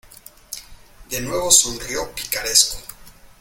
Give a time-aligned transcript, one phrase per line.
[1.11, 2.77] de nuevo sonrió picaresco.